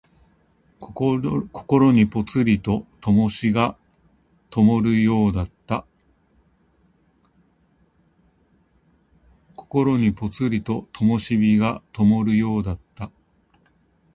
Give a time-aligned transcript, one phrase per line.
[0.79, 3.77] 心にぽつりと灯が
[4.49, 5.85] ともるようだった。